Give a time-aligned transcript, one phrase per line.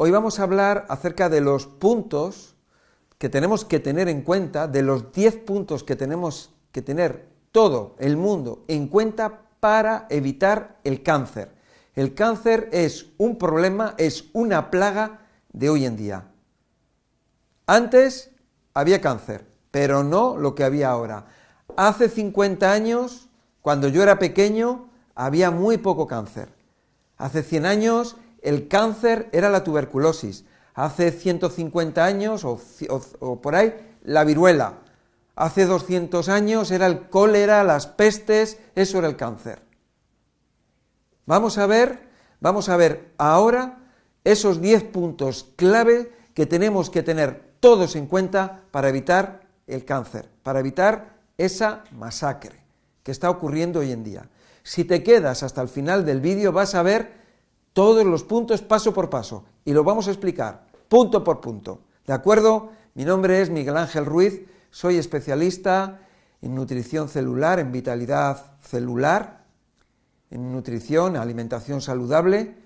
[0.00, 2.54] hoy vamos a hablar acerca de los puntos
[3.18, 7.96] que tenemos que tener en cuenta, de los 10 puntos que tenemos que tener todo
[7.98, 11.50] el mundo en cuenta para evitar el cáncer.
[11.96, 16.28] El cáncer es un problema, es una plaga de hoy en día.
[17.66, 18.30] Antes
[18.74, 21.26] había cáncer, pero no lo que había ahora.
[21.76, 23.28] Hace 50 años,
[23.62, 26.50] cuando yo era pequeño, había muy poco cáncer.
[27.16, 30.44] Hace 100 años el cáncer era la tuberculosis.
[30.74, 34.74] Hace 150 años o, por ahí la viruela.
[35.34, 39.62] Hace 200 años era el cólera, las pestes, eso era el cáncer.
[41.26, 42.08] Vamos a ver,
[42.40, 43.78] vamos a ver ahora
[44.24, 50.28] esos 10 puntos clave que tenemos que tener todos en cuenta para evitar el cáncer,
[50.42, 52.64] para evitar esa masacre
[53.02, 54.28] que está ocurriendo hoy en día.
[54.62, 57.17] Si te quedas hasta el final del vídeo vas a ver
[57.78, 61.82] todos los puntos paso por paso y lo vamos a explicar punto por punto.
[62.04, 62.72] ¿De acuerdo?
[62.94, 66.00] Mi nombre es Miguel Ángel Ruiz, soy especialista
[66.42, 69.44] en nutrición celular, en vitalidad celular,
[70.28, 72.56] en nutrición, alimentación saludable,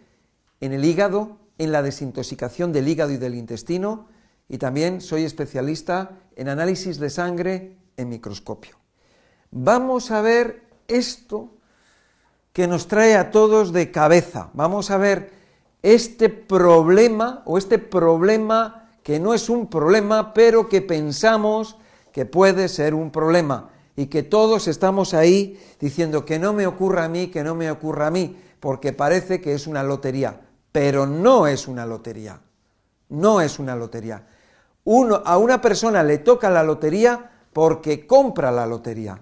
[0.62, 4.06] en el hígado, en la desintoxicación del hígado y del intestino
[4.48, 8.78] y también soy especialista en análisis de sangre en microscopio.
[9.50, 11.50] Vamos a ver esto
[12.52, 14.50] que nos trae a todos de cabeza.
[14.52, 15.32] Vamos a ver
[15.82, 21.76] este problema o este problema que no es un problema, pero que pensamos
[22.12, 27.04] que puede ser un problema y que todos estamos ahí diciendo que no me ocurra
[27.04, 31.06] a mí, que no me ocurra a mí, porque parece que es una lotería, pero
[31.06, 32.40] no es una lotería,
[33.08, 34.26] no es una lotería.
[34.84, 39.18] Uno, a una persona le toca la lotería porque compra la lotería.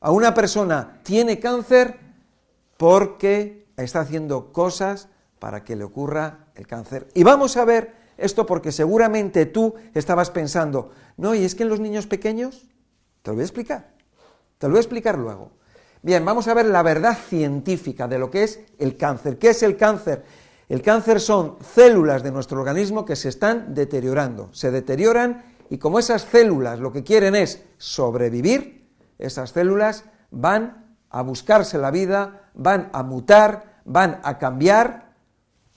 [0.00, 2.01] A una persona tiene cáncer
[2.82, 5.06] porque está haciendo cosas
[5.38, 7.06] para que le ocurra el cáncer.
[7.14, 11.68] Y vamos a ver esto porque seguramente tú estabas pensando, no, y es que en
[11.68, 12.66] los niños pequeños,
[13.22, 13.92] te lo voy a explicar,
[14.58, 15.52] te lo voy a explicar luego.
[16.02, 19.38] Bien, vamos a ver la verdad científica de lo que es el cáncer.
[19.38, 20.24] ¿Qué es el cáncer?
[20.68, 26.00] El cáncer son células de nuestro organismo que se están deteriorando, se deterioran y como
[26.00, 32.90] esas células lo que quieren es sobrevivir, esas células van a buscarse la vida, van
[32.92, 35.12] a mutar, van a cambiar,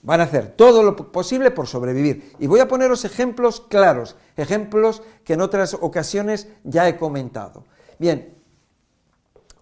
[0.02, 2.32] van a hacer todo lo posible por sobrevivir.
[2.38, 7.64] Y voy a poneros ejemplos claros, ejemplos que en otras ocasiones ya he comentado.
[7.98, 8.34] Bien,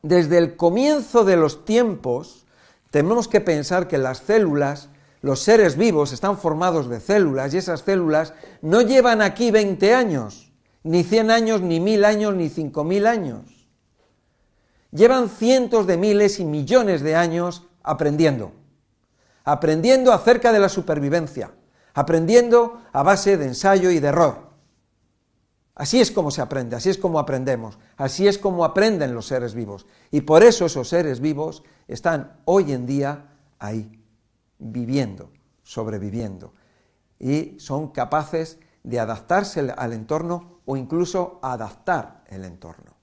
[0.02, 2.44] desde el comienzo de los tiempos,
[2.90, 4.90] tenemos que pensar que las células,
[5.22, 10.52] los seres vivos, están formados de células y esas células no llevan aquí 20 años,
[10.82, 13.53] ni 100 años, ni 1000 años, ni 5000 años.
[14.94, 18.52] Llevan cientos de miles y millones de años aprendiendo,
[19.42, 21.50] aprendiendo acerca de la supervivencia,
[21.94, 24.50] aprendiendo a base de ensayo y de error.
[25.74, 29.54] Así es como se aprende, así es como aprendemos, así es como aprenden los seres
[29.54, 29.84] vivos.
[30.12, 34.00] Y por eso esos seres vivos están hoy en día ahí,
[34.60, 35.32] viviendo,
[35.64, 36.54] sobreviviendo.
[37.18, 42.93] Y son capaces de adaptarse al entorno o incluso adaptar el entorno.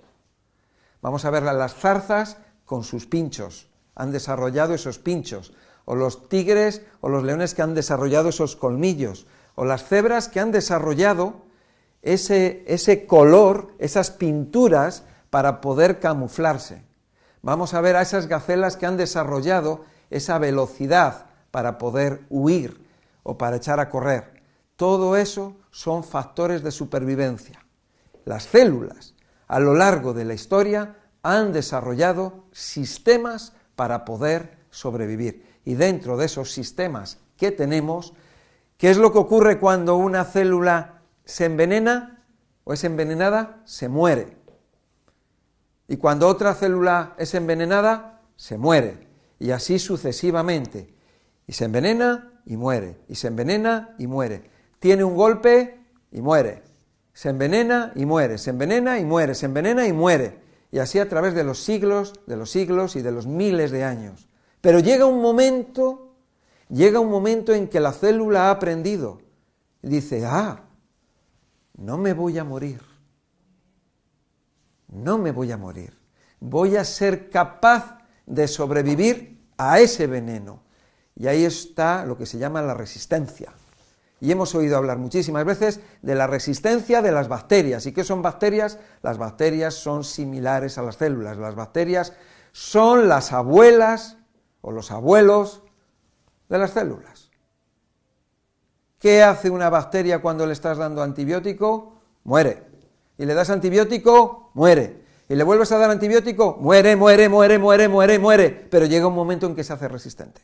[1.01, 5.53] Vamos a ver las zarzas con sus pinchos, han desarrollado esos pinchos,
[5.85, 9.25] o los tigres o los leones que han desarrollado esos colmillos,
[9.55, 11.41] o las cebras que han desarrollado
[12.01, 16.83] ese, ese color, esas pinturas para poder camuflarse.
[17.41, 22.85] Vamos a ver a esas gacelas que han desarrollado esa velocidad para poder huir
[23.23, 24.41] o para echar a correr.
[24.75, 27.65] Todo eso son factores de supervivencia.
[28.25, 29.15] Las células
[29.51, 35.45] a lo largo de la historia han desarrollado sistemas para poder sobrevivir.
[35.65, 38.13] Y dentro de esos sistemas que tenemos,
[38.77, 42.23] ¿qué es lo que ocurre cuando una célula se envenena
[42.63, 44.37] o es envenenada, se muere.
[45.89, 49.05] Y cuando otra célula es envenenada, se muere.
[49.37, 50.93] Y así sucesivamente.
[51.45, 53.01] Y se envenena y muere.
[53.09, 54.49] Y se envenena y muere.
[54.79, 56.63] Tiene un golpe y muere.
[57.21, 58.39] Se envenena y muere.
[58.39, 59.35] Se envenena y muere.
[59.35, 60.39] Se envenena y muere.
[60.71, 63.83] Y así a través de los siglos, de los siglos y de los miles de
[63.83, 64.27] años.
[64.59, 66.15] Pero llega un momento,
[66.67, 69.21] llega un momento en que la célula ha aprendido.
[69.83, 70.63] Dice, ah,
[71.77, 72.81] no me voy a morir,
[74.87, 75.95] no me voy a morir,
[76.39, 80.63] voy a ser capaz de sobrevivir a ese veneno.
[81.15, 83.53] Y ahí está lo que se llama la resistencia.
[84.21, 87.87] Y hemos oído hablar muchísimas veces de la resistencia de las bacterias.
[87.87, 88.77] ¿Y qué son bacterias?
[89.01, 91.37] Las bacterias son similares a las células.
[91.37, 92.13] Las bacterias
[92.51, 94.17] son las abuelas
[94.61, 95.63] o los abuelos
[96.49, 97.31] de las células.
[98.99, 101.95] ¿Qué hace una bacteria cuando le estás dando antibiótico?
[102.23, 102.61] Muere.
[103.17, 105.01] Y le das antibiótico, muere.
[105.29, 108.67] Y le vuelves a dar antibiótico, muere, muere, muere, muere, muere, muere.
[108.69, 110.41] Pero llega un momento en que se hace resistente.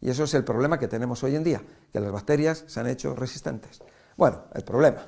[0.00, 1.62] Y eso es el problema que tenemos hoy en día,
[1.92, 3.80] que las bacterias se han hecho resistentes.
[4.16, 5.04] Bueno, el problema.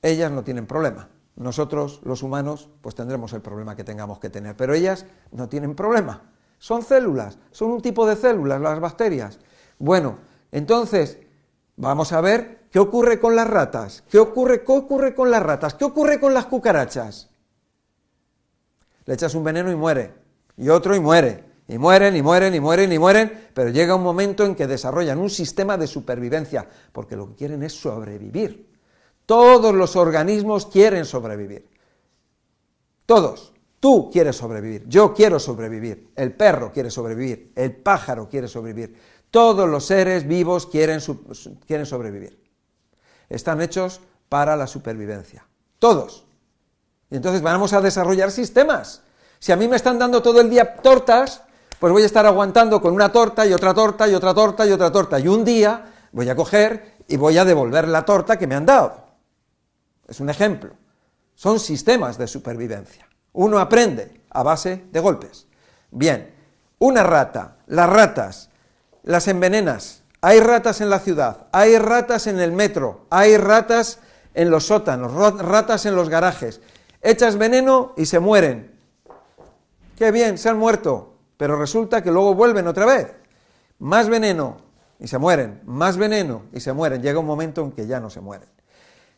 [0.00, 1.08] Ellas no tienen problema.
[1.36, 4.56] Nosotros, los humanos, pues tendremos el problema que tengamos que tener.
[4.56, 6.30] Pero ellas no tienen problema.
[6.58, 9.40] Son células, son un tipo de células, las bacterias.
[9.78, 10.18] Bueno,
[10.52, 11.18] entonces,
[11.76, 15.74] vamos a ver qué ocurre con las ratas, qué ocurre, qué ocurre con las ratas,
[15.74, 17.30] qué ocurre con las cucarachas.
[19.04, 20.14] Le echas un veneno y muere,
[20.56, 24.02] y otro y muere, y mueren, y mueren, y mueren, y mueren, pero llega un
[24.02, 28.70] momento en que desarrollan un sistema de supervivencia, porque lo que quieren es sobrevivir.
[29.24, 31.66] Todos los organismos quieren sobrevivir.
[33.06, 33.54] Todos.
[33.80, 38.94] Tú quieres sobrevivir, yo quiero sobrevivir, el perro quiere sobrevivir, el pájaro quiere sobrevivir.
[39.30, 41.00] Todos los seres vivos quieren,
[41.66, 42.38] quieren sobrevivir.
[43.28, 45.46] Están hechos para la supervivencia.
[45.78, 46.26] Todos.
[47.10, 49.02] Y entonces vamos a desarrollar sistemas.
[49.38, 51.42] Si a mí me están dando todo el día tortas,
[51.82, 54.70] pues voy a estar aguantando con una torta y otra torta y otra torta y
[54.70, 55.18] otra torta.
[55.18, 58.64] Y un día voy a coger y voy a devolver la torta que me han
[58.64, 59.04] dado.
[60.06, 60.74] Es un ejemplo.
[61.34, 63.08] Son sistemas de supervivencia.
[63.32, 65.48] Uno aprende a base de golpes.
[65.90, 66.32] Bien,
[66.78, 68.50] una rata, las ratas,
[69.02, 70.04] las envenenas.
[70.20, 73.98] Hay ratas en la ciudad, hay ratas en el metro, hay ratas
[74.34, 76.60] en los sótanos, ratas en los garajes.
[77.00, 78.70] Echas veneno y se mueren.
[79.96, 83.14] Qué bien, se han muerto, pero resulta que luego vuelven otra vez.
[83.78, 84.58] Más veneno
[84.98, 87.02] y se mueren, más veneno y se mueren.
[87.02, 88.48] Llega un momento en que ya no se mueren.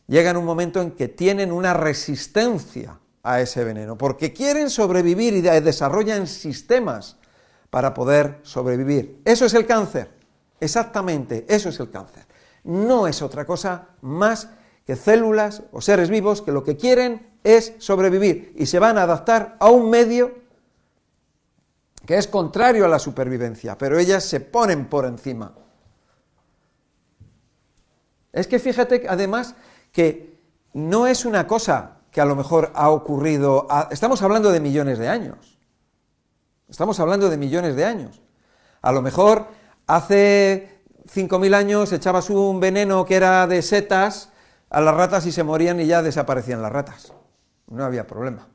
[0.07, 5.41] Llega un momento en que tienen una resistencia a ese veneno, porque quieren sobrevivir y
[5.41, 7.17] desarrollan sistemas
[7.71, 9.19] para poder sobrevivir.
[9.25, 10.11] Eso es el cáncer,
[10.59, 12.25] exactamente, eso es el cáncer.
[12.63, 14.49] No es otra cosa más
[14.85, 19.03] que células o seres vivos que lo que quieren es sobrevivir y se van a
[19.03, 20.44] adaptar a un medio
[22.05, 25.53] que es contrario a la supervivencia, pero ellas se ponen por encima.
[28.31, 29.55] Es que fíjate además
[29.91, 30.39] que
[30.73, 35.07] no es una cosa que a lo mejor ha ocurrido, estamos hablando de millones de
[35.07, 35.57] años,
[36.69, 38.21] estamos hablando de millones de años.
[38.81, 39.47] A lo mejor
[39.87, 40.81] hace
[41.13, 44.29] 5.000 años echabas un veneno que era de setas
[44.69, 47.13] a las ratas y se morían y ya desaparecían las ratas.
[47.67, 48.47] No había problema.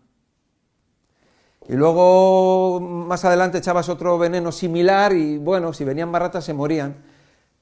[1.70, 6.52] Y luego más adelante echabas otro veneno similar y bueno, si venían más ratas se
[6.52, 6.96] morían.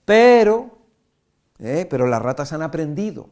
[0.07, 0.71] Pero,
[1.59, 3.29] eh, pero las ratas han aprendido.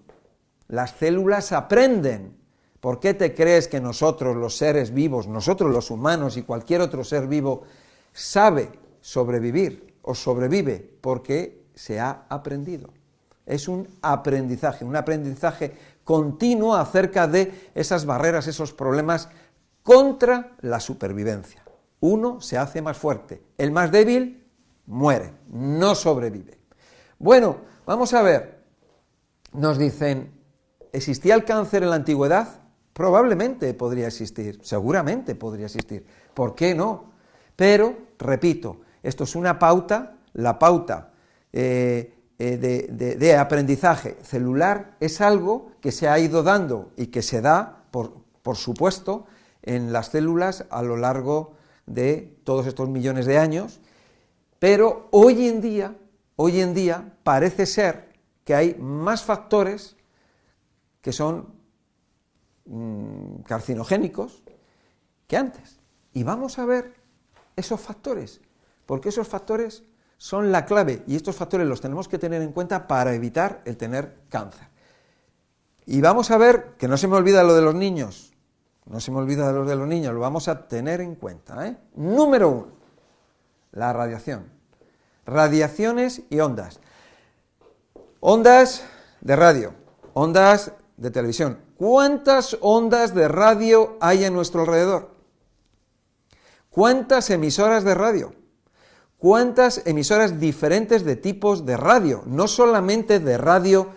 [0.69, 2.37] Las células aprenden.
[2.79, 7.05] ¿Por qué te crees que nosotros, los seres vivos, nosotros los humanos y cualquier otro
[7.05, 7.63] ser vivo,
[8.13, 8.71] sabe
[9.01, 10.99] sobrevivir o sobrevive?
[11.01, 12.91] Porque se ha aprendido.
[13.47, 15.73] Es un aprendizaje, un aprendizaje
[16.05, 19.31] continuo acerca de esas barreras, esos problemas
[19.87, 21.63] contra la supervivencia.
[22.01, 24.45] Uno se hace más fuerte, el más débil
[24.87, 26.59] muere, no sobrevive.
[27.21, 28.65] Bueno, vamos a ver,
[29.53, 30.33] nos dicen,
[30.93, 32.63] ¿existía el cáncer en la antigüedad?
[32.93, 36.05] Probablemente podría existir, seguramente podría existir.
[36.35, 37.13] ¿Por qué no?
[37.55, 41.13] Pero, repito, esto es una pauta, la pauta
[41.53, 47.41] eh, eh, de, aprendizaje celular es algo que se ha ido dando y que se
[47.41, 49.27] da, por, por supuesto,
[49.67, 51.55] en las células a lo largo
[51.85, 53.81] de todos estos millones de años,
[54.59, 55.97] pero hoy en día,
[56.37, 59.97] hoy en día parece ser que hay más factores
[61.03, 61.57] que son
[62.67, 64.43] Mm, carcinogénicos
[65.29, 65.79] que antes.
[66.13, 66.95] Y vamos a ver
[67.55, 68.41] esos factores,
[68.87, 69.85] porque esos factores
[70.19, 73.77] son la clave y estos factores los tenemos que tener en cuenta para evitar el
[73.77, 74.69] tener cáncer.
[75.85, 78.33] Y vamos a ver, que no se me olvida lo de los niños,
[78.87, 81.67] no se me olvida lo de los niños, lo vamos a tener en cuenta.
[81.67, 81.77] ¿eh?
[81.97, 82.69] Número uno,
[83.73, 84.51] la radiación.
[85.25, 86.81] Radiaciones y ondas.
[88.21, 88.85] Ondas
[89.21, 89.75] de radio,
[90.15, 95.11] ondas de televisión, ¿Cuántas ondas de radio hay a nuestro alrededor?
[96.71, 98.35] ¿Cuántas emisoras de radio?
[99.19, 102.23] ¿Cuántas emisoras diferentes de tipos de radio?
[102.25, 103.91] No solamente de radio,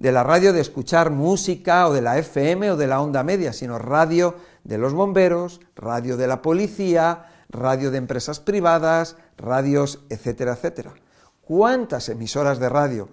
[0.00, 3.52] de la radio de escuchar música o de la FM o de la onda media,
[3.52, 10.54] sino radio de los bomberos, radio de la policía, radio de empresas privadas, radios, etcétera,
[10.54, 10.94] etcétera.
[11.42, 13.10] ¿Cuántas emisoras de radio?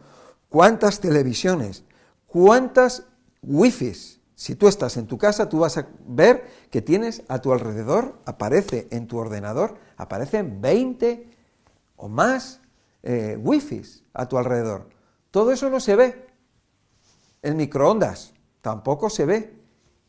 [0.48, 1.84] ¿Cuántas televisiones?
[2.26, 3.04] ¿Cuántas
[3.44, 3.94] Wi-Fi.
[4.36, 8.16] Si tú estás en tu casa, tú vas a ver que tienes a tu alrededor,
[8.26, 11.36] aparece en tu ordenador, aparecen 20
[11.98, 12.62] o más
[13.04, 13.82] eh, Wi-Fi
[14.14, 14.88] a tu alrededor.
[15.32, 16.27] Todo eso no se ve.
[17.42, 19.54] El microondas tampoco se ve.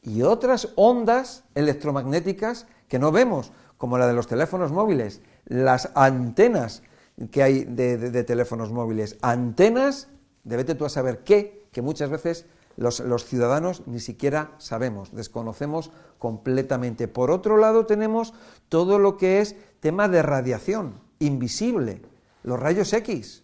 [0.03, 6.83] Y otras ondas electromagnéticas que no vemos, como la de los teléfonos móviles, las antenas
[7.31, 10.09] que hay de, teléfonos móviles, antenas,
[10.45, 15.91] debete tú a saber qué, que muchas veces los, los, ciudadanos ni siquiera sabemos, desconocemos
[16.19, 17.09] completamente.
[17.09, 18.35] Por otro lado, tenemos
[18.69, 22.03] todo lo que es tema de radiación, invisible,
[22.45, 23.43] los rayos X.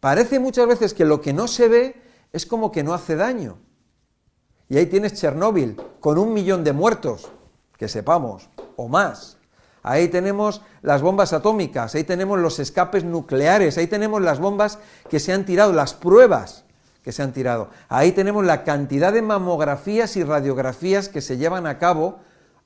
[0.00, 2.02] Parece muchas veces que lo que no se ve
[2.32, 3.58] es como que no hace daño.
[4.68, 7.30] Y ahí tienes Chernóbil, con un millón de muertos,
[7.76, 9.36] que sepamos, o más.
[9.82, 14.78] Ahí tenemos las bombas atómicas, ahí tenemos los escapes nucleares, ahí tenemos las bombas
[15.08, 16.64] que se han tirado, las pruebas
[17.02, 17.70] que se han tirado.
[17.88, 22.20] Ahí tenemos la cantidad de mamografías y radiografías que se llevan a cabo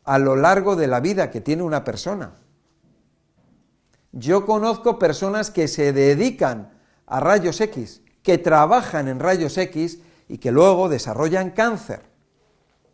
[0.04, 2.32] a lo largo de la vida que tiene una persona.
[4.12, 6.73] Yo conozco personas que se dedican
[7.06, 12.02] a rayos X, que trabajan en rayos X y que luego desarrollan cáncer.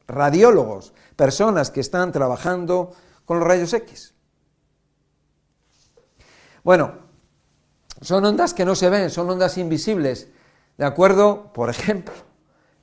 [0.06, 2.92] Radiólogos, personas que están trabajando
[3.24, 4.14] con los rayos X.
[6.64, 6.94] Bueno,
[8.00, 10.28] son ondas que no se ven, son ondas invisibles.
[10.76, 11.52] ¿De acuerdo?
[11.52, 12.14] Por ejemplo,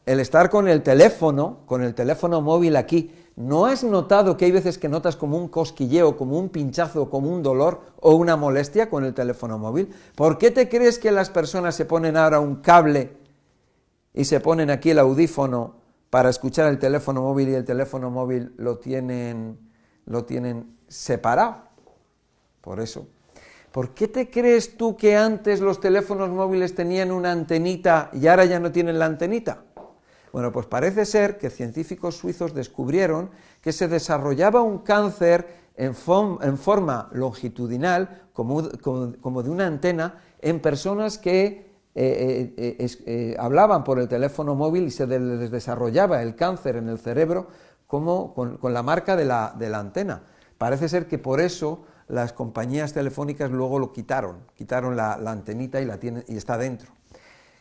[0.05, 4.51] el estar con el teléfono, con el teléfono móvil aquí, ¿No has notado que hay
[4.51, 8.89] veces que notas como un cosquilleo, como un pinchazo, como un dolor o una molestia
[8.89, 9.93] con el teléfono móvil?
[10.15, 13.15] ¿Por qué te crees que las personas se ponen ahora un cable
[14.11, 15.75] y se ponen aquí el audífono
[16.09, 19.59] para escuchar el teléfono móvil y el teléfono móvil lo tienen,
[20.05, 21.57] lo tienen separado?
[22.61, 23.07] Por eso.
[23.71, 28.45] ¿Por qué te crees tú que antes los teléfonos móviles tenían una antenita y ahora
[28.45, 29.66] ya no tienen la antenita?
[30.31, 33.29] Bueno, pues parece ser que científicos suizos descubrieron
[33.61, 41.67] que se desarrollaba un cáncer en, forma longitudinal, como, de una antena, en personas que
[41.95, 46.89] eh, eh, eh, hablaban por el teléfono móvil y se les desarrollaba el cáncer en
[46.89, 47.47] el cerebro
[47.87, 50.23] como con, la marca de la, antena.
[50.57, 55.85] Parece ser que por eso las compañías telefónicas luego lo quitaron, quitaron la, antenita y,
[55.85, 56.96] la y está dentro.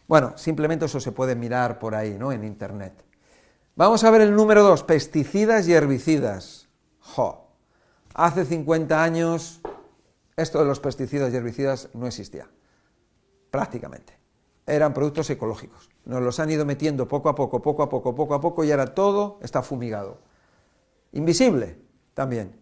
[0.08, 2.30] Bueno, simplemente eso se puede mirar por ahí, ¿no?
[2.30, 3.04] En Internet.
[3.74, 6.68] Vamos a ver el número dos, pesticidas y herbicidas.
[7.00, 7.48] Jo,
[8.14, 9.60] hace 50 años
[10.36, 12.48] esto de los pesticidas y herbicidas no existía,
[13.50, 14.14] prácticamente.
[14.66, 15.88] Eran productos ecológicos.
[16.04, 18.70] Nos los han ido metiendo poco a poco, poco a poco, poco a poco y
[18.70, 20.18] ahora todo está fumigado.
[21.12, 21.78] Invisible
[22.14, 22.60] también.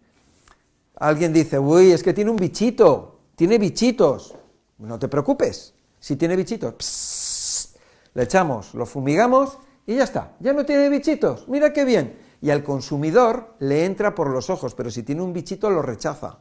[0.97, 4.35] Alguien dice, uy, es que tiene un bichito, tiene bichitos.
[4.77, 6.75] No te preocupes, si tiene bichitos
[8.15, 12.17] le echamos, lo fumigamos y ya está, ya no tiene bichitos, mira qué bien.
[12.41, 16.39] Y al consumidor le entra por los ojos, pero si tiene un bichito lo rechaza.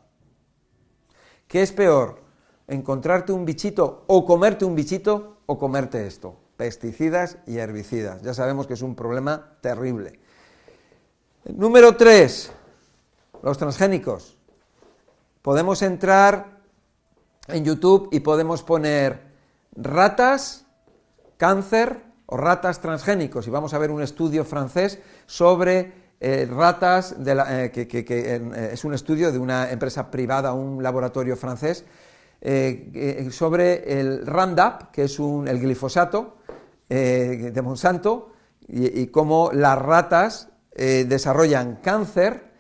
[1.47, 2.23] ¿Qué es peor?
[2.67, 6.37] ¿Encontrarte un bichito o comerte un bichito o comerte esto?
[6.57, 8.23] Pesticidas y herbicidas.
[8.23, 10.21] Ya sabemos que es un problema terrible.
[11.45, 12.53] Número tres,
[13.43, 14.37] los transgénicos.
[15.43, 16.61] Podemos entrar
[17.49, 19.21] en YouTube y podemos poner
[19.73, 20.64] ratas
[21.37, 23.47] cáncer o ratas transgénicos.
[23.47, 28.95] Y vamos a ver un estudio francés sobre eh, ratas, eh, que, eh, es un
[28.95, 31.85] estudio de una empresa privada, un laboratorio francés,
[33.31, 36.37] sobre el Roundup, que es el glifosato
[36.89, 38.33] de Monsanto,
[38.69, 42.51] y, cómo las ratas desarrollan cáncer,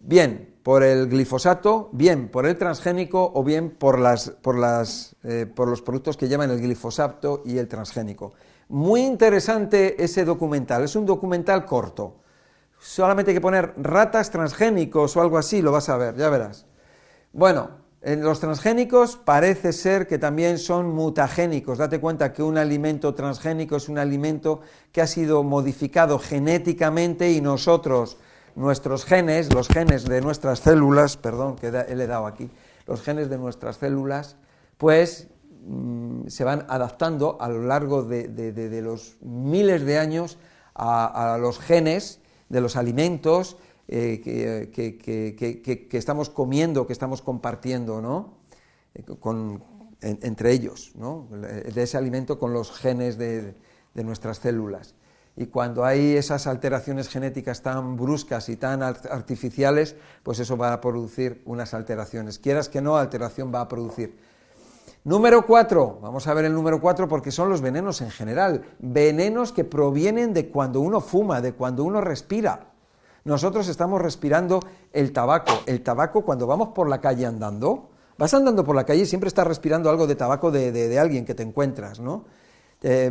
[0.00, 6.28] bien, por el glifosato, bien por el transgénico o bien por, eh, los productos que
[6.28, 8.34] llevan el glifosato y el transgénico.
[8.68, 12.20] Muy interesante ese documental, es un documental corto.
[12.78, 16.66] Solamente hay que poner ratas transgénicos o algo así, lo vas a ver, ya verás.
[17.32, 21.78] Bueno, en los transgénicos parece ser que también son mutagénicos.
[21.78, 24.60] Date cuenta que un alimento transgénico es un alimento
[24.92, 28.18] que ha sido modificado genéticamente y nosotros
[28.60, 32.50] nuestros genes, los genes de nuestras células, perdón, que le he dado aquí,
[32.86, 34.36] los genes de nuestras células,
[34.76, 35.28] pues
[35.66, 40.38] mm, se van adaptando a lo largo de, los miles de años
[40.74, 43.56] a, los genes de los alimentos
[43.88, 48.38] eh, que, estamos comiendo, que estamos compartiendo, ¿no?
[48.94, 49.04] Eh,
[50.02, 51.28] entre ellos, ¿no?
[51.30, 53.54] de ese alimento con los genes de
[53.94, 54.94] nuestras células
[55.36, 60.80] y cuando hay esas alteraciones genéticas tan bruscas y tan artificiales, pues eso va a
[60.80, 62.38] producir unas alteraciones.
[62.38, 64.18] Quieras que no, alteración va a producir.
[65.04, 69.52] Número cuatro, vamos a ver el número cuatro porque son los venenos en general, venenos
[69.52, 72.66] que provienen de cuando uno fuma, de cuando uno respira.
[73.24, 74.60] Nosotros estamos respirando
[74.92, 75.52] el tabaco.
[75.66, 79.28] El tabaco cuando vamos por la calle andando, Vas andando por la calle y siempre
[79.28, 82.26] estás respirando algo de tabaco de, alguien que te encuentras, ¿no?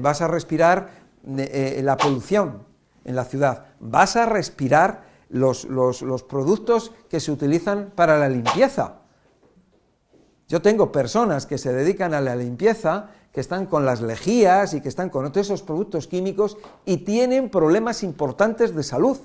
[0.02, 2.64] vas a respirar eh, la polución
[3.06, 9.00] en la ciudad, vas a respirar los, los productos que se utilizan para la limpieza.
[10.48, 14.82] Yo tengo personas que se dedican a la limpieza, que están con las lejías y
[14.82, 19.18] que están con todos esos productos químicos y tienen problemas importantes de salud.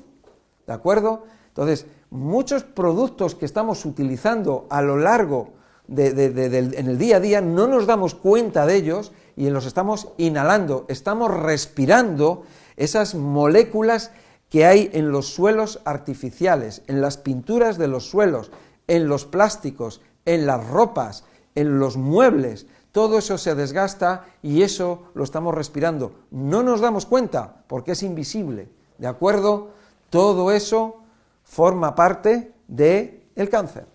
[0.67, 1.25] ¿De acuerdo?
[1.49, 5.55] Entonces, muchos productos que estamos utilizando a lo largo
[5.89, 10.87] en el día a día no nos damos cuenta de ellos y los estamos inhalando,
[10.89, 12.45] estamos respirando
[12.77, 14.11] esas moléculas
[14.49, 18.51] que hay en los suelos artificiales, en las pinturas de los suelos,
[18.87, 21.25] en los plásticos, en las ropas,
[21.55, 22.67] en los muebles.
[22.93, 26.13] Todo eso se desgasta y eso lo estamos respirando.
[26.31, 28.69] No nos damos cuenta porque es invisible.
[28.99, 29.71] ¿De acuerdo?
[30.11, 30.99] Todo eso
[31.43, 33.87] forma parte del el cáncer.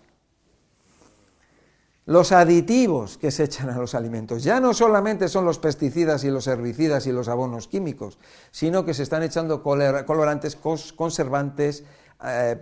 [2.06, 6.30] Los aditivos que se echan a los alimentos ya no solamente son los pesticidas y
[6.30, 8.18] los herbicidas y los abonos químicos,
[8.50, 11.84] sino que se están echando colorantes, conservantes,
[12.22, 12.56] eh,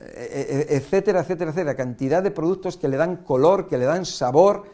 [0.00, 4.64] eh, etcétera, etcétera, etcétera, cantidad de productos que le dan color, que le dan sabor,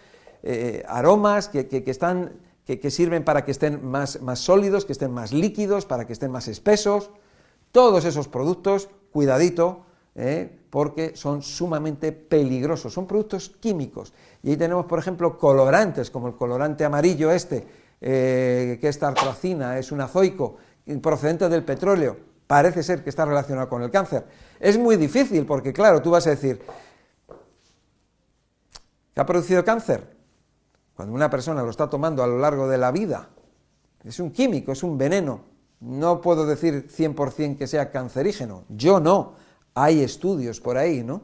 [0.43, 2.33] eh, aromas que, están,
[2.65, 6.33] que, sirven para que estén más, más sólidos, que estén más líquidos, para que estén
[6.33, 7.11] más espesos.
[7.71, 9.86] Todos esos productos cuidadito,
[10.17, 10.61] ¿eh?
[10.71, 14.13] porque son sumamente peligrosos, son productos químicos.
[14.43, 17.67] Y ahí tenemos, por ejemplo, colorantes, como el colorante amarillo este,
[18.01, 20.57] eh, que es tartracina, es un azoico
[21.03, 24.25] procedente del petróleo, parece ser que está relacionado con el cáncer.
[24.59, 26.61] Es muy difícil, porque claro, tú vas a decir,
[29.15, 30.17] ¿qué ha producido cáncer?
[30.95, 33.29] Cuando una persona lo está tomando a lo largo de la vida,
[34.05, 35.41] es un químico, es un veneno,
[35.81, 39.35] no puedo decir 100% que sea cancerígeno, yo no,
[39.77, 41.23] hay estudios por ahí, ¿no?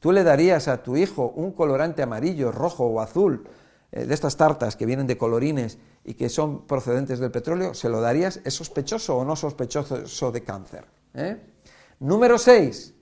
[0.00, 3.44] Tú le darías a tu hijo un colorante amarillo, rojo o azul,
[3.90, 7.88] eh, de estas tartas que vienen de colorines y que son procedentes del petróleo, ¿se
[7.88, 8.40] lo darías?
[8.44, 10.86] ¿Es sospechoso o no sospechoso de cáncer?
[11.14, 11.36] ¿Eh?
[12.00, 12.94] Número 6.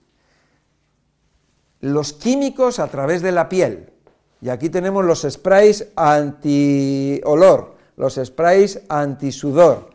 [1.81, 3.93] Los químicos a través de la piel.
[4.41, 9.89] Y aquí tenemos los sprays anti-olor, los sprays anti-sudor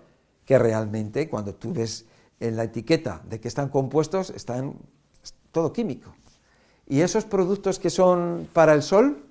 [0.45, 2.05] que realmente cuando tú ves
[2.43, 4.75] en la etiqueta de que están compuestos, están
[5.53, 6.13] todo químico.
[6.89, 9.25] Y esos productos que son para el sol,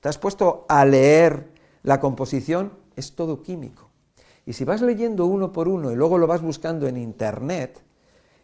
[0.00, 1.48] te has puesto a leer
[1.84, 3.88] la composición, es todo químico.
[4.44, 7.80] Y si vas leyendo uno por uno y luego lo vas buscando en internet,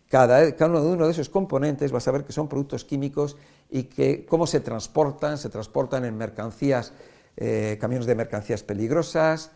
[0.09, 3.37] cada, cada uno de esos componentes vas a ver que son productos químicos
[3.71, 6.93] y que cómo se transportan, se transportan en mercancías,
[7.37, 9.51] eh, camiones de mercancías peligrosas,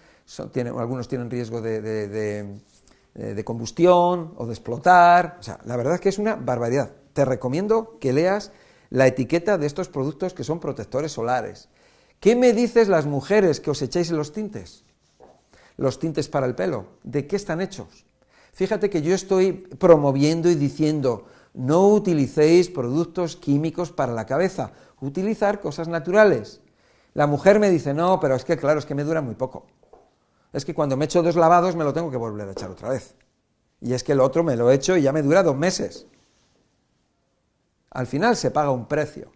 [0.76, 1.60] algunos tienen riesgo
[3.18, 5.38] eh, de, combustión o de explotar.
[5.40, 6.90] O sea, la verdad es que es una barbaridad.
[7.14, 8.52] Te recomiendo que leas
[8.90, 11.70] la etiqueta de estos productos que son protectores solares.
[12.20, 14.84] ¿Qué me dices las mujeres que os echáis los tintes?
[15.78, 16.86] Los tintes para el pelo.
[17.04, 18.04] ¿De qué están hechos?
[18.52, 25.60] Fíjate que yo estoy promoviendo y diciendo, no utilicéis productos químicos para la cabeza, utilizar
[25.60, 26.60] cosas naturales.
[27.14, 29.66] La mujer me dice, no, pero es que claro, es que me dura muy poco
[30.56, 32.88] es que cuando me echo dos lavados me lo tengo que volver a echar otra
[32.88, 33.14] vez.
[33.82, 36.06] Y es que el otro me lo he hecho y ya me dura dos meses.
[37.90, 39.30] Al final se paga un precio.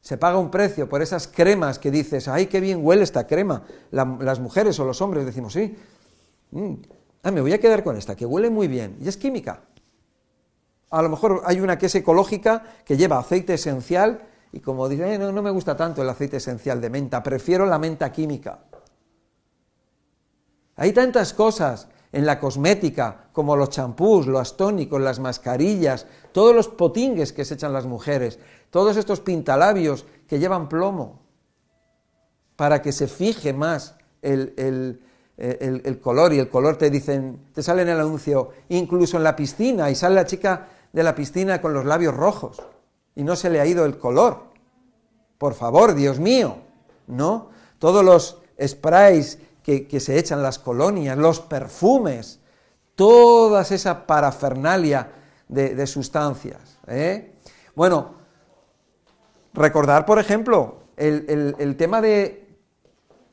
[0.00, 3.62] Se paga un precio por esas cremas que dices, ay, qué bien huele esta crema.
[3.92, 5.76] las mujeres o los hombres decimos, sí,
[6.50, 6.74] mm,
[7.22, 8.96] ah, me voy a quedar con esta, que huele muy bien.
[9.00, 9.60] Y es química.
[10.90, 15.16] A lo mejor hay una que es ecológica, que lleva aceite esencial, y como dice,
[15.16, 18.64] no, no me gusta tanto el aceite esencial de menta, prefiero la menta química.
[20.76, 26.68] Hay tantas cosas en la cosmética, como los champús, los tónicos, las mascarillas, todos los
[26.68, 28.38] potingues que se echan las mujeres,
[28.70, 31.20] todos estos pintalabios que llevan plomo,
[32.56, 35.00] para que se fije más el,
[36.00, 39.90] color, y el color te dicen, te sale en el anuncio, incluso en la piscina,
[39.90, 42.62] y sale la chica de la piscina con los labios rojos,
[43.16, 44.44] y no se le ha ido el color.
[45.38, 46.58] Por favor, Dios mío,
[47.08, 47.50] ¿no?
[47.80, 52.38] Todos los sprays que, se echan las colonias, los perfumes,
[52.94, 55.10] toda esa parafernalia
[55.48, 56.78] de, sustancias.
[56.86, 57.32] ¿eh?
[57.74, 58.14] Bueno,
[59.54, 62.46] recordar, por ejemplo, el, tema de,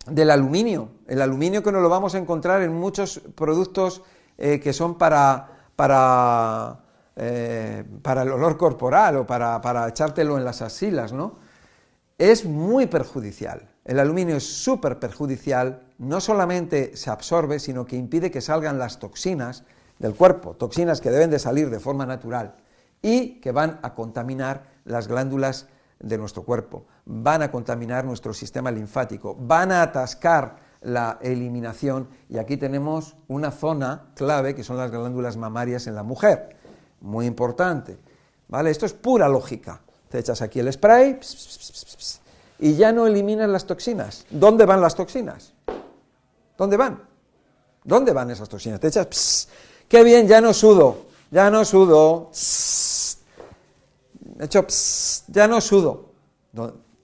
[0.06, 0.92] del aluminio.
[1.06, 4.02] El aluminio que nos lo vamos a encontrar en muchos productos
[4.38, 6.80] eh, que son para, para,
[7.18, 11.40] eh, para, el olor corporal o para, para echártelo en las asilas, ¿no?
[12.18, 13.71] Es muy perjudicial.
[13.84, 19.00] El aluminio es súper perjudicial, no solamente se absorbe, sino que impide que salgan las
[19.00, 19.64] toxinas
[19.98, 22.56] del cuerpo, toxinas que deben de salir de forma natural
[23.02, 25.68] y que van a contaminar las glándulas
[26.00, 32.38] de nuestro cuerpo, van a contaminar nuestro sistema linfático, van a atascar la eliminación y
[32.38, 36.56] aquí tenemos una zona clave que son las glándulas mamarias en la mujer,
[37.02, 37.98] muy importante,
[38.48, 38.72] ¿vale?
[38.72, 39.82] Esto es pura lógica.
[40.10, 41.20] Te echas aquí el spray
[42.62, 44.26] y ya no eliminas las toxinas.
[44.30, 45.54] ¿Dónde van las toxinas?
[46.58, 47.04] ¿Dónde van?
[47.84, 48.80] ¿Dónde van esas toxinas?
[48.80, 49.50] Te echas,
[49.88, 52.30] qué bien, ya no sudo, ya no sudo,
[54.40, 54.66] he hecho,
[55.28, 56.12] ya no sudo.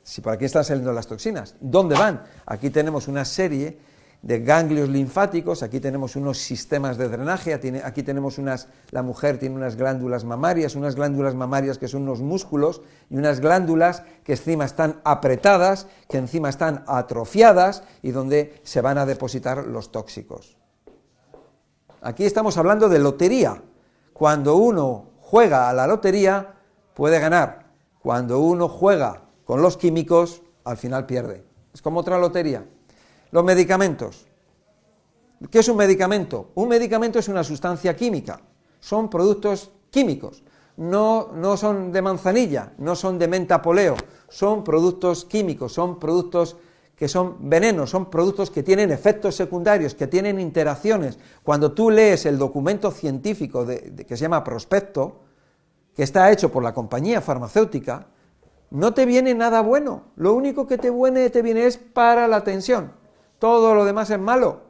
[0.04, 2.24] Si por aquí están saliendo las toxinas, ¿dónde van?
[2.46, 3.80] Aquí tenemos una serie
[4.22, 9.56] de ganglios linfáticos, aquí tenemos unos sistemas de drenaje, aquí tenemos unas, la mujer tiene
[9.56, 14.66] unas glándulas mamarias, unas glándulas mamarias que son unos músculos y unas glándulas que encima
[14.66, 20.58] están apretadas, que encima están atrofiadas y donde se van a depositar los tóxicos.
[22.02, 23.62] Aquí estamos hablando de lotería.
[24.14, 26.56] Cuando uno juega a la lotería,
[26.94, 27.68] puede ganar.
[28.00, 31.46] Cuando uno juega con los químicos, al final pierde.
[31.74, 32.66] Es como otra lotería.
[33.38, 34.26] Los medicamentos.
[35.52, 36.50] ¿Qué es un medicamento?
[36.56, 38.42] Un medicamento es una sustancia química.
[38.80, 40.42] Son productos químicos.
[40.78, 43.96] No, no son de manzanilla, no son de menta poleo.
[44.28, 46.58] Son productos químicos, son productos
[46.96, 51.20] que son venenos, son productos que tienen efectos secundarios, que tienen interacciones.
[51.44, 55.20] Cuando tú lees el documento científico que se llama prospecto,
[55.96, 58.08] que está hecho por la compañía farmacéutica,
[58.72, 60.06] no te viene nada bueno.
[60.16, 63.06] Lo único que te viene, te viene es para la tensión.
[63.40, 64.62] Todo lo demás es malo.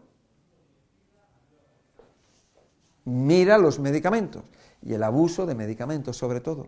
[3.06, 4.44] Mira los medicamentos
[4.82, 6.68] y el abuso de medicamentos sobre todo.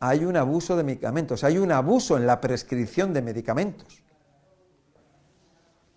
[0.00, 4.02] Hay un abuso de medicamentos, hay un abuso en la prescripción de medicamentos.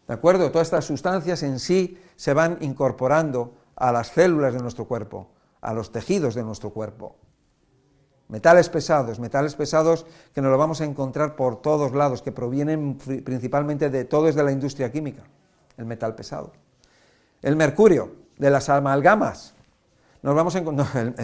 [0.08, 0.50] ¿De acuerdo?
[0.52, 5.28] Todas estas sustancias en sí se van incorporando a las células de nuestro cuerpo,
[5.62, 7.18] a los tejidos de nuestro cuerpo.
[8.30, 12.96] Metales pesados, metales pesados que nos lo vamos a encontrar por todos lados, que provienen
[12.96, 15.24] principalmente de todo es de la industria química,
[15.78, 16.54] el metal pesado.
[17.42, 19.56] El mercurio, de las amalgamas,
[20.22, 21.16] nos vamos a encontrar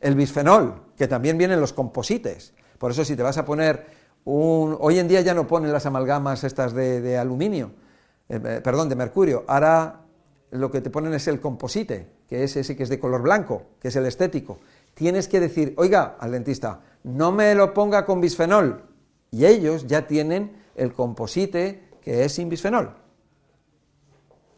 [0.00, 2.54] el, bisfenol, que también vienen los composites.
[2.78, 3.86] Por eso si te vas a poner
[4.24, 4.76] un...
[4.80, 7.70] Hoy en día ya no ponen las amalgamas estas de aluminio,
[8.28, 9.44] eh, eh, perdón, de mercurio.
[9.46, 10.00] Ahora
[10.50, 13.62] lo que te ponen es el composite, que es ese que es de color blanco,
[13.80, 14.58] que es el estético.
[14.96, 18.82] Tienes que decir, oiga, al dentista, no me lo ponga con bisfenol.
[19.30, 22.94] Y ellos ya tienen el composite que es sin bisfenol.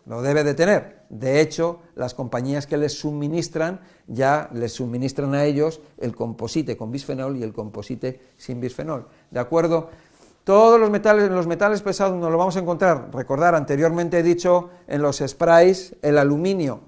[0.07, 1.03] Lo debe de tener.
[1.09, 6.93] De hecho, las compañías que les suministran ya les suministran a ellos el composite con
[6.93, 9.09] bisfenol y el composite sin bisfenol.
[9.33, 9.91] ¿De acuerdo?
[10.45, 14.71] Todos los metales, los metales pesados nos lo vamos a encontrar, recordar, anteriormente he dicho
[14.87, 16.81] en los sprays, el aluminio,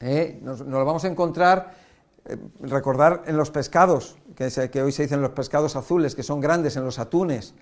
[0.00, 0.38] ¿eh?
[0.42, 1.81] nos, lo vamos a encontrar,
[2.24, 6.76] eh, recordar en los pescados, que, hoy se dicen los pescados azules, que son grandes,
[6.76, 7.54] en los atunes,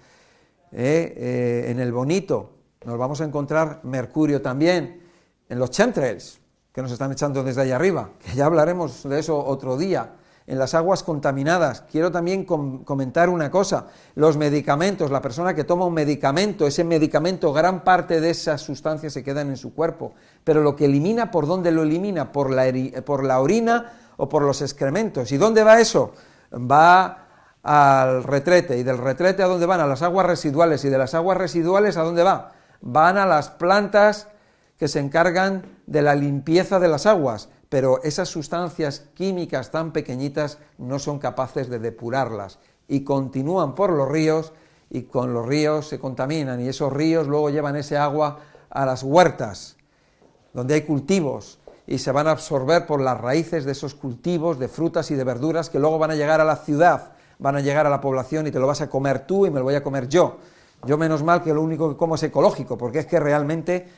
[0.73, 1.67] ¿eh?
[1.69, 2.51] en el bonito,
[2.85, 5.03] nos vamos a encontrar mercurio también,
[5.49, 6.41] en los chemtrails,
[6.73, 10.15] que nos están echando desde allá arriba, que ya hablaremos de eso otro día,
[10.47, 11.83] en las aguas contaminadas.
[11.83, 17.53] Quiero también comentar una cosa, los medicamentos, la persona que toma un medicamento, ese medicamento,
[17.53, 21.47] gran parte de esas sustancias se quedan en su cuerpo, pero lo que elimina, ¿por
[21.47, 22.33] dónde lo elimina?
[22.33, 22.65] Por la,
[23.05, 25.33] por la orina o por los excrementos.
[25.33, 26.13] ¿Y dónde va eso?
[26.53, 27.27] Va
[27.63, 29.81] al retrete, y del retrete a dónde van?
[29.81, 32.53] A las aguas residuales, y de las aguas residuales a dónde va?
[32.83, 34.29] Van a las plantas
[34.79, 40.59] que se encargan de la limpieza de las aguas, pero esas sustancias químicas tan pequeñitas
[40.77, 44.53] no son capaces de depurarlas y continúan por los ríos
[44.91, 49.05] y con los ríos se contaminan y esos ríos luego llevan ese agua a las
[49.05, 49.77] huertas
[50.53, 51.60] donde hay cultivos
[51.91, 55.25] y se van a absorber por las raíces de esos cultivos de frutas y de
[55.25, 58.47] verduras que luego van a llegar a la ciudad, van a llegar a la población
[58.47, 60.39] y te lo vas a comer tú y me lo voy a comer yo.
[60.87, 63.89] Yo menos mal que lo único que como es ecológico, porque es que realmente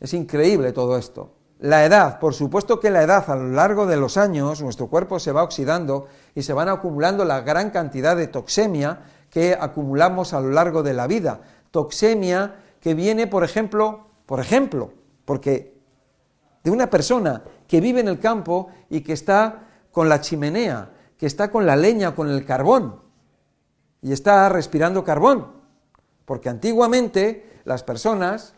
[0.00, 1.34] es increíble todo esto.
[1.60, 5.20] La edad, por supuesto que la edad a lo largo de los años, nuestro cuerpo
[5.20, 10.40] se va oxidando y se van acumulando la gran cantidad de toxemia que acumulamos a
[10.40, 11.42] lo largo de la vida.
[11.70, 14.90] Toxemia que viene, por ejemplo, por ejemplo,
[15.24, 15.75] porque
[16.66, 21.26] de una persona que vive en el campo y que está con la chimenea, que
[21.26, 23.02] está con la leña, con el carbón,
[24.02, 25.46] y está respirando carbón,
[26.24, 28.54] porque antiguamente las personas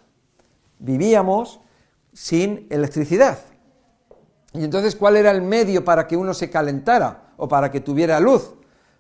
[0.79, 1.61] vivíamos
[2.15, 3.41] sin electricidad.
[4.55, 8.21] Y entonces, ¿cuál era el medio para que uno se calentara o para que tuviera
[8.21, 8.55] luz?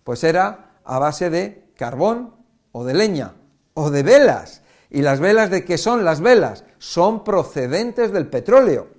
[0.05, 2.35] Pues era a base de carbón
[2.73, 3.33] o de leña
[3.73, 4.61] o de velas.
[4.91, 6.65] ¿Y las velas de qué son las velas?
[6.77, 8.98] Son procedentes del petróleo.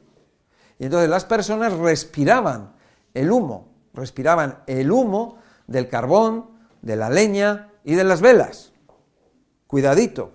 [0.79, 2.73] Y entonces las personas respiraban
[3.13, 5.37] el humo, respiraban el humo
[5.67, 6.49] del carbón
[6.81, 8.71] de la leña y de las velas.
[9.67, 10.31] Cuidadito.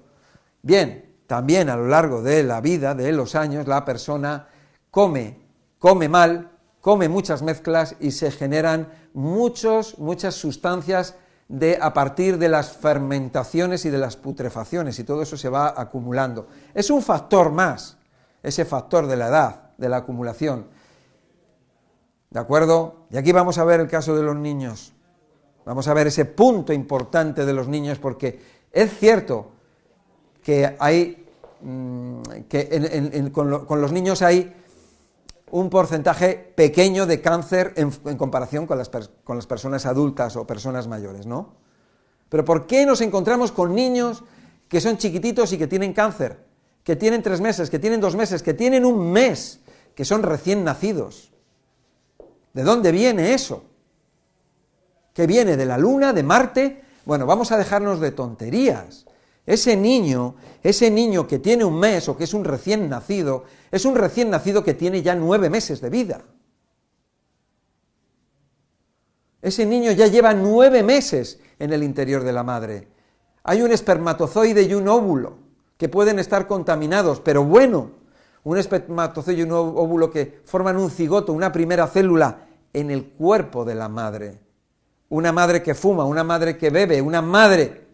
[0.62, 4.48] Bien, también a lo largo de la vida, de los años, la persona
[4.90, 5.40] come,
[5.78, 11.16] come mal, come muchas mezclas y se generan muchos, muchas sustancias
[11.48, 15.74] de, a partir de las fermentaciones y de las putrefacciones, y todo eso se va
[15.76, 16.48] acumulando.
[16.74, 17.96] Es un factor más,
[18.42, 20.66] ese factor de la edad, de la acumulación.
[22.30, 23.06] ¿De acuerdo?
[23.10, 24.92] Y aquí vamos a ver el caso de los niños.
[25.64, 28.40] Vamos a ver ese punto importante de los niños, porque
[28.72, 29.52] es cierto
[30.42, 31.26] que hay
[31.62, 34.52] mm, que con, los niños hay
[35.52, 38.90] un porcentaje pequeño de cáncer en, comparación con las,
[39.22, 41.54] con las, personas adultas o personas mayores, ¿no?
[42.28, 44.24] Pero ¿por qué nos encontramos con niños
[44.68, 46.44] que son chiquititos y que tienen cáncer?
[46.82, 49.60] Que tienen tres meses, que tienen dos meses, que tienen un mes,
[49.94, 51.32] que son recién nacidos.
[52.52, 53.64] ¿De dónde viene eso?
[55.12, 55.56] ¿Qué viene?
[55.56, 56.12] ¿De la Luna?
[56.12, 56.82] ¿De Marte?
[57.04, 59.06] Bueno, vamos a dejarnos de tonterías.
[59.46, 63.84] Ese niño, ese niño que tiene un mes o que es un recién nacido, es
[63.84, 66.22] un recién nacido que tiene ya nueve meses de vida.
[69.42, 72.88] Ese niño ya lleva nueve meses en el interior de la madre.
[73.42, 75.36] Hay un espermatozoide y un óvulo
[75.76, 77.90] que pueden estar contaminados, pero bueno,
[78.44, 83.64] un espermatozoide y un óvulo que forman un cigoto, una primera célula en el cuerpo
[83.64, 84.40] de la madre.
[85.08, 87.86] Una madre que fuma, una madre que bebe, una madre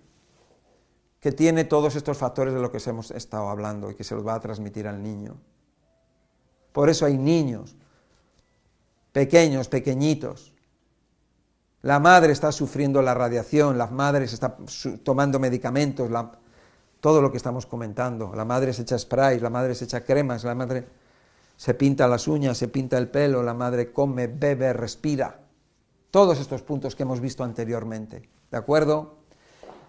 [1.20, 4.26] que tiene todos estos factores de lo que hemos estado hablando y que se los
[4.26, 5.36] va a transmitir al niño.
[6.72, 7.76] Por eso hay niños
[9.12, 10.52] pequeños, pequeñitos.
[11.82, 14.56] La madre está sufriendo la radiación, la madre está
[15.02, 16.10] tomando medicamentos,
[17.00, 18.32] todo lo que estamos comentando.
[18.34, 20.86] La madre se echa spray, la madre se echa cremas, la madre
[21.56, 25.40] se pinta las uñas, se pinta el pelo, la madre come, bebe, respira.
[26.10, 28.28] Todos estos puntos que hemos visto anteriormente.
[28.50, 29.18] ¿De acuerdo?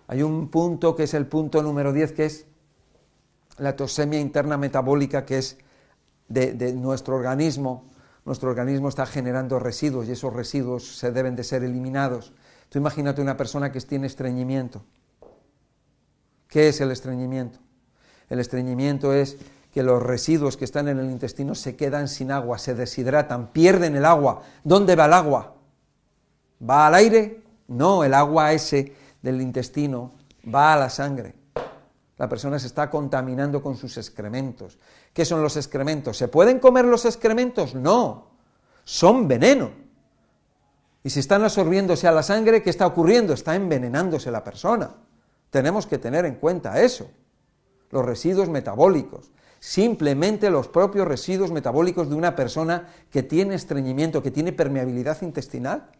[0.08, 2.45] Hay un punto que es el punto número 10, que es
[3.58, 5.58] la tosemia interna metabólica, que es
[6.28, 7.86] de, nuestro organismo.
[8.26, 12.34] Nuestro organismo está generando residuos y esos residuos se deben de ser eliminados.
[12.69, 14.84] Tú imagínate una persona que tiene estreñimiento.
[16.52, 17.60] ¿Qué es el estreñimiento?
[18.30, 19.38] El estreñimiento es
[19.74, 23.96] que los residuos que están en el intestino se quedan sin agua, se deshidratan, pierden
[23.96, 24.42] el agua.
[24.66, 25.56] ¿Dónde va el agua?
[26.70, 27.42] ¿Va al aire?
[27.70, 30.12] No, el agua ese del intestino
[30.54, 31.36] va a la sangre.
[32.18, 34.78] La persona se está contaminando con sus excrementos.
[35.14, 36.18] ¿Qué son los excrementos?
[36.18, 37.76] ¿Se pueden comer los excrementos?
[37.76, 38.28] No,
[38.84, 39.72] son veneno.
[41.02, 43.32] Y si están absorbiéndose a la sangre, ¿qué está ocurriendo?
[43.32, 44.92] Está envenenándose la persona.
[45.52, 47.12] Tenemos que tener en cuenta eso.
[47.92, 49.32] Los residuos metabólicos.
[49.60, 55.92] Simplemente los propios residuos metabólicos de una persona que tiene estreñimiento, que tiene permeabilidad intestinal.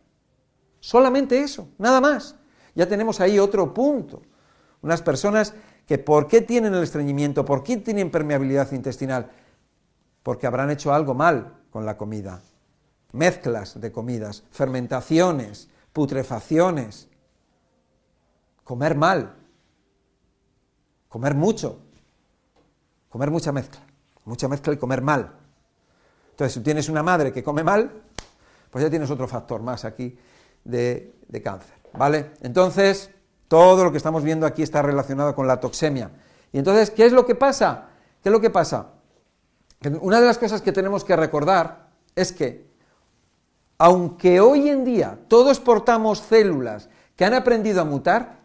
[0.80, 2.36] Solamente eso, nada más
[2.76, 4.22] ya tenemos ahí otro punto.
[4.82, 5.54] Unas personas
[5.86, 7.46] que ¿por qué tienen el estreñimiento?
[7.46, 9.30] ¿Por qué tienen permeabilidad intestinal?
[10.24, 12.42] Porque habrán hecho algo mal con la comida.
[13.12, 17.10] Mezclas de comidas, fermentaciones, putrefacciones,
[18.64, 19.36] comer mal,
[21.12, 21.78] comer mucho,
[23.10, 23.82] comer mucha mezcla,
[24.24, 25.34] mucha mezcla y comer mal.
[26.30, 27.92] Entonces, si tienes una madre que come mal,
[28.70, 30.18] pues ya tienes otro factor más aquí
[30.64, 31.76] de, de cáncer.
[31.98, 32.32] ¿Vale?
[32.40, 33.12] Entonces,
[33.50, 36.12] todo lo que estamos viendo aquí está relacionado con la toxemia.
[36.54, 37.90] Y entonces, ¿qué es lo que pasa?
[38.24, 38.92] ¿Qué es lo que pasa?
[40.00, 42.72] Una de las cosas que tenemos que recordar es que,
[43.78, 48.41] aunque hoy en día todos portamos células que han aprendido a mutar,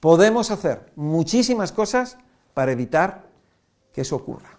[0.00, 2.18] podemos hacer muchísimas cosas
[2.54, 3.26] para evitar
[3.92, 4.58] que eso ocurra.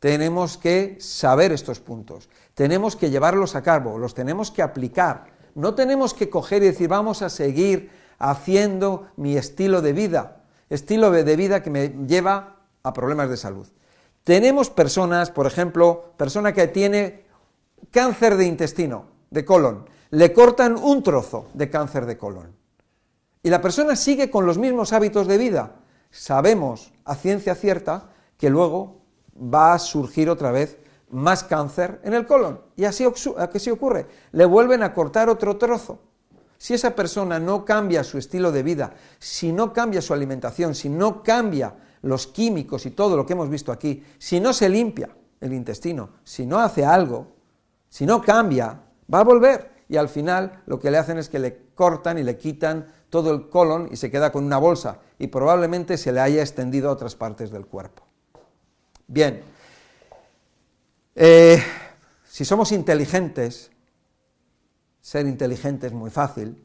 [0.00, 5.74] Tenemos que saber estos puntos, tenemos que llevarlos a cabo, los tenemos que aplicar no
[5.74, 11.34] tenemos que coger y decir, vamos a seguir haciendo mi estilo de vida, estilo de
[11.34, 13.66] vida que me lleva a problemas de salud.
[14.22, 17.24] Tenemos personas, por ejemplo, persona que tiene
[17.90, 22.54] cáncer de intestino, de colon, le cortan un trozo de cáncer de colon.
[23.46, 25.76] Y la persona sigue con los mismos hábitos de vida.
[26.10, 29.02] Sabemos a ciencia cierta que luego
[29.40, 30.78] va a surgir otra vez
[31.10, 32.60] más cáncer en el colon.
[32.74, 34.08] Y así, se ocurre.
[34.32, 36.00] Le vuelven a cortar otro trozo.
[36.58, 40.88] Si esa persona no cambia su estilo de vida, si no cambia su alimentación, si
[40.88, 45.10] no cambia los químicos y todo lo que hemos visto aquí, si no se limpia
[45.40, 47.28] el intestino, si no hace algo,
[47.88, 48.82] si no cambia,
[49.14, 49.76] va a volver.
[49.88, 53.32] Y al final lo que le hacen es que le cortan y le quitan todo
[53.32, 56.92] el colon y se queda con una bolsa y probablemente se le haya extendido a
[56.92, 58.02] otras partes del cuerpo.
[59.06, 59.42] Bien,
[61.14, 61.62] eh,
[62.22, 63.70] si somos inteligentes,
[65.00, 66.62] ser inteligente es muy fácil,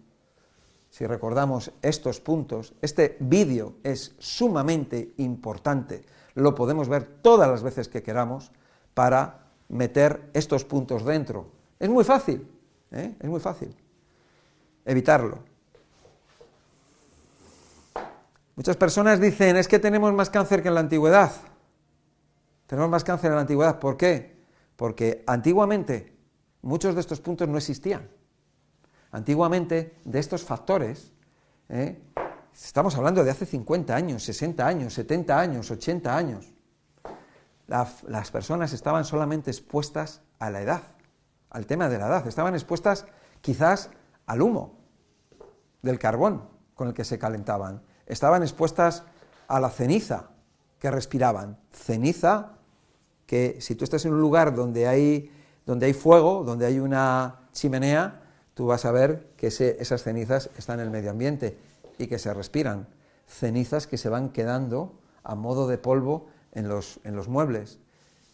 [0.89, 7.87] si recordamos estos puntos, este vídeo es sumamente importante, lo podemos ver todas las veces
[7.87, 8.51] que queramos
[8.93, 11.47] para meter estos puntos dentro.
[11.79, 12.45] Es muy fácil,
[12.91, 13.15] ¿eh?
[13.17, 13.73] es muy fácil
[14.83, 15.50] evitarlo.
[18.55, 21.31] Muchas personas dicen, es que tenemos más cáncer que en la antigüedad.
[22.67, 23.79] Tenemos más cáncer en la antigüedad.
[23.79, 24.41] ¿Por qué?
[24.75, 26.17] Porque antiguamente
[26.61, 28.09] muchos de estos puntos no existían.
[29.11, 31.11] Antiguamente, de estos factores,
[31.69, 32.01] ¿eh?
[32.53, 36.53] estamos hablando de hace 50 años, 60 años, 70 años, 80 años,
[37.67, 40.81] las personas estaban solamente expuestas a la edad,
[41.49, 43.05] al tema de la edad, estaban expuestas
[43.39, 43.89] quizás
[44.25, 44.77] al humo
[45.81, 49.03] del carbón con el que se calentaban, estaban expuestas
[49.47, 50.29] a la ceniza
[50.79, 52.53] que respiraban, ceniza
[53.25, 55.31] que si tú estás en un lugar donde hay,
[55.65, 58.21] donde hay fuego, donde hay una chimenea,
[58.53, 61.57] tú vas a ver que esas cenizas están en el medio ambiente
[61.97, 62.87] y que se respiran.
[63.27, 67.79] Cenizas que se van quedando a modo de polvo en los, en los muebles.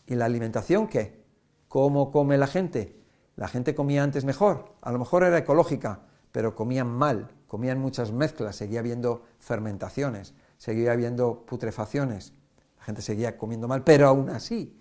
[0.07, 1.23] ¿Y la alimentación qué?
[1.67, 2.97] ¿Cómo come la gente?
[3.35, 5.99] La gente comía antes mejor, a lo mejor era ecológica,
[6.31, 12.33] pero comían mal, comían muchas mezclas, seguía habiendo fermentaciones, seguía habiendo putrefacciones,
[12.79, 14.79] la gente seguía comiendo mal, pero aún así,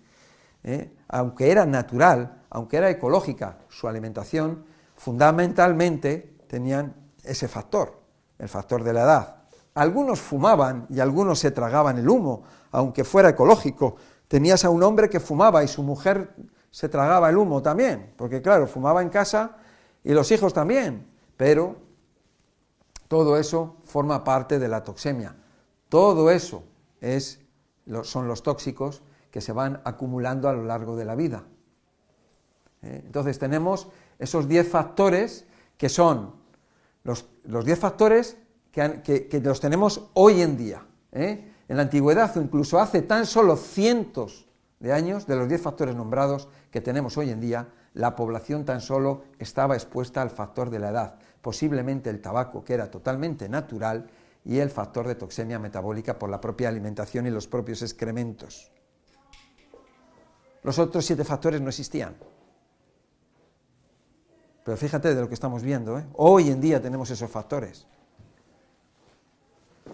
[0.63, 0.93] ¿eh?
[1.07, 8.01] aunque era natural, aunque era ecológica su alimentación, fundamentalmente tenían ese factor,
[8.37, 9.35] el factor de la edad.
[9.75, 13.95] Algunos fumaban y algunos se tragaban el humo, aunque fuera ecológico.
[14.27, 16.35] Tenías a un hombre que fumaba y su mujer
[16.71, 19.57] se tragaba el humo también, porque claro, fumaba en casa
[20.03, 21.86] y los hijos también, pero
[23.07, 25.35] todo eso forma parte de la toxemia.
[25.89, 26.63] Todo eso
[27.01, 27.39] es,
[28.03, 31.43] son los tóxicos que se van acumulando a lo largo de la vida.
[32.81, 33.03] ¿Eh?
[33.05, 33.87] Entonces tenemos
[34.19, 35.45] esos 10 factores
[35.77, 36.35] que son
[37.03, 38.37] los 10 factores
[38.71, 40.85] que, los tenemos hoy en día.
[41.11, 41.53] ¿eh?
[41.67, 44.47] En la antigüedad o incluso hace tan solo cientos
[44.79, 48.79] de años, de los 10 factores nombrados que tenemos hoy en día, la población tan
[48.79, 54.07] solo estaba expuesta al factor de la edad, posiblemente el tabaco, que era totalmente natural,
[54.45, 58.71] y el factor de toxemia metabólica por la propia alimentación y los propios excrementos.
[60.61, 62.15] Los otros siete factores no existían.
[64.63, 65.97] Pero fíjate de lo que estamos viendo.
[65.97, 66.05] ¿eh?
[66.13, 67.87] Hoy en día tenemos esos factores.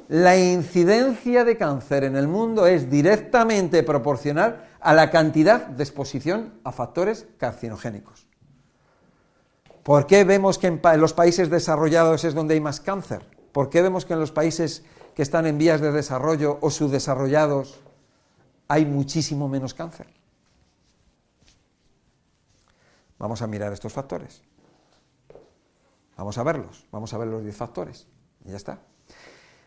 [0.09, 6.59] La incidencia de cáncer en el mundo es directamente proporcional a la cantidad de exposición
[6.63, 8.27] a factores carcinogénicos.
[9.83, 13.25] ¿Por qué vemos que en, los países desarrollados es donde hay más cáncer?
[13.51, 14.83] ¿Por qué vemos que en los países
[15.15, 17.79] que están en vías de desarrollo o subdesarrollados
[18.67, 20.07] hay muchísimo menos cáncer?
[23.19, 24.41] Vamos a mirar estos factores.
[26.17, 28.07] Vamos a verlos, vamos a ver los 10 factores.
[28.45, 28.79] Y ya está.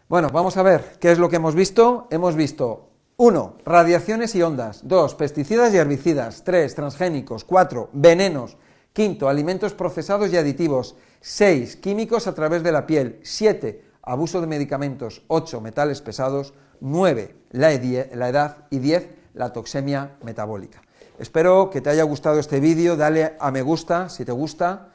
[0.08, 2.06] Bueno, vamos a ver qué es lo que hemos visto.
[2.10, 3.58] Hemos visto 1.
[3.64, 4.80] Radiaciones y ondas.
[4.84, 5.14] 2.
[5.14, 6.44] Pesticidas y herbicidas.
[6.44, 6.74] 3.
[6.74, 7.44] Transgénicos.
[7.44, 7.90] 4.
[7.92, 8.56] Venenos.
[8.94, 9.28] 5.
[9.28, 10.96] Alimentos procesados y aditivos.
[11.20, 11.76] 6.
[11.76, 13.20] Químicos a través de la piel.
[13.22, 13.82] 7.
[14.02, 15.22] Abuso de medicamentos.
[15.28, 15.60] 8.
[15.60, 16.52] Metales pesados.
[16.80, 17.34] 9.
[17.52, 18.66] La edad.
[18.70, 19.08] Y 10.
[19.34, 20.82] La toxemia metabólica.
[21.18, 22.96] Espero que te haya gustado este vídeo.
[22.96, 24.90] Dale a me gusta si te gusta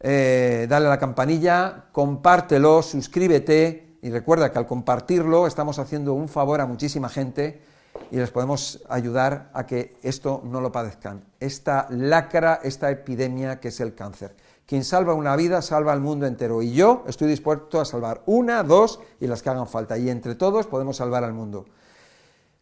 [0.00, 6.28] eh, dale a la campanilla, compártelo, suscríbete y recuerda que al compartirlo estamos haciendo un
[6.28, 7.62] favor a muchísima gente
[8.10, 11.24] y les podemos ayudar a que esto no lo padezcan.
[11.40, 14.36] Esta lacra, esta epidemia que es el cáncer.
[14.66, 18.62] Quien salva una vida salva al mundo entero y yo estoy dispuesto a salvar una,
[18.62, 21.66] dos y las que hagan falta y entre todos podemos salvar al mundo.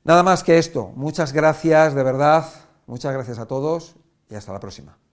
[0.04, 0.92] Nada más que esto.
[0.94, 2.46] Muchas gracias, de verdad.
[2.86, 3.96] Muchas gracias a todos
[4.30, 4.96] y hasta la próxima.